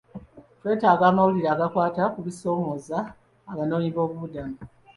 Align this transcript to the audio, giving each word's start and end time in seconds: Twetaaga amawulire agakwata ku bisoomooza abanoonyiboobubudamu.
Twetaaga 0.59 1.03
amawulire 1.09 1.49
agakwata 1.51 2.03
ku 2.13 2.19
bisoomooza 2.25 2.97
abanoonyiboobubudamu. 3.51 4.57